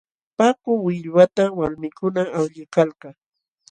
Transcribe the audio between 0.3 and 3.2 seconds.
Paku willwatam walmikuna awliykalka.